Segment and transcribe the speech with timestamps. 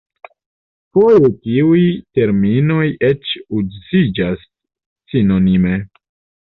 [0.97, 1.83] Foje tiuj
[2.19, 4.51] terminoj eĉ uziĝas
[5.15, 5.81] sinonime.